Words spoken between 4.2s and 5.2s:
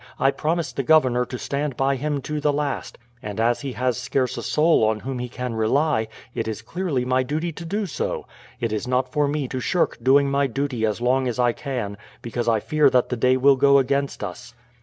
a soul on whom